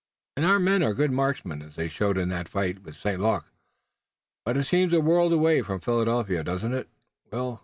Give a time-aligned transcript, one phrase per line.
[0.35, 3.21] "And our men are good marksmen, as they showed in that fight with St.
[3.21, 3.45] Luc.
[4.43, 6.87] But it seems a world away from Philadelphia, doesn't it,
[7.31, 7.59] Will?